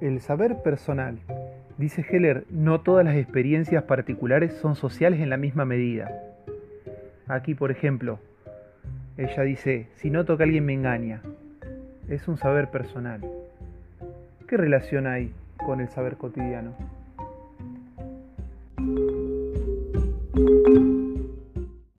el 0.00 0.20
saber 0.20 0.62
personal, 0.62 1.18
dice 1.78 2.04
Heller, 2.08 2.44
no 2.50 2.80
todas 2.80 3.04
las 3.04 3.16
experiencias 3.16 3.84
particulares 3.84 4.52
son 4.54 4.76
sociales 4.76 5.20
en 5.20 5.30
la 5.30 5.36
misma 5.36 5.64
medida. 5.64 6.10
Aquí, 7.28 7.54
por 7.54 7.70
ejemplo, 7.70 8.18
ella 9.16 9.42
dice, 9.42 9.88
si 9.96 10.10
noto 10.10 10.36
que 10.36 10.44
alguien 10.44 10.66
me 10.66 10.74
engaña, 10.74 11.22
es 12.08 12.28
un 12.28 12.36
saber 12.36 12.70
personal. 12.70 13.20
¿Qué 14.46 14.56
relación 14.56 15.06
hay 15.06 15.32
con 15.56 15.80
el 15.80 15.88
saber 15.88 16.16
cotidiano? 16.16 16.74